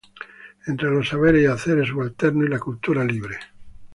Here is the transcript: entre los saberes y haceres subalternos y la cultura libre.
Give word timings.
entre 0.65 0.89
los 0.89 1.09
saberes 1.09 1.43
y 1.43 1.45
haceres 1.45 1.89
subalternos 1.89 2.45
y 2.47 2.49
la 2.49 2.57
cultura 2.57 3.03
libre. 3.03 3.37